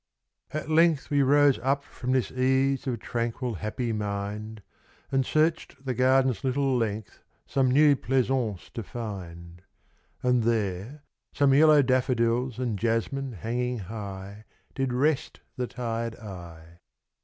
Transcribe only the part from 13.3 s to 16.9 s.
hanging high Did rest the tired eye.